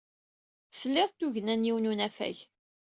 Tlid 0.79 1.11
tugna 1.17 1.55
n 1.55 1.67
yiwen 1.67 1.85
n 1.89 1.89
unafag. 1.91 2.37